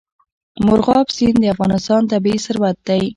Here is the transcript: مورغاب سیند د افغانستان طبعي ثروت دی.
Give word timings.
مورغاب 0.65 1.07
سیند 1.15 1.37
د 1.41 1.45
افغانستان 1.53 2.01
طبعي 2.11 2.37
ثروت 2.45 2.77
دی. 2.87 3.03